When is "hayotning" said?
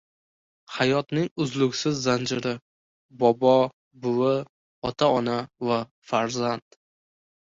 0.75-1.27